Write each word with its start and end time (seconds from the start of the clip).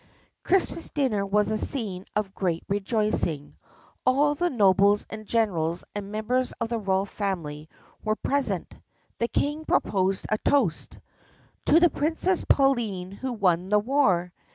Christmas 0.43 0.89
dinner 0.89 1.23
was 1.23 1.51
a 1.51 1.59
scene 1.59 2.03
of 2.15 2.33
great 2.33 2.63
rejoicing. 2.67 3.55
All 4.03 4.33
the 4.33 4.49
nobles 4.49 5.05
and 5.11 5.27
generals 5.27 5.83
and 5.93 6.11
members 6.11 6.53
of 6.53 6.69
the 6.69 6.79
royal 6.79 7.05
family 7.05 7.69
were 8.03 8.15
pres 8.15 8.49
ent. 8.49 8.73
The 9.19 9.27
King 9.27 9.63
proposed 9.63 10.25
a 10.29 10.39
toast: 10.39 10.97
"To 11.65 11.79
the 11.79 11.91
Princess 11.91 12.43
Pauline 12.45 13.11
who 13.11 13.31
won 13.31 13.69
the 13.69 13.77
war! 13.77 14.33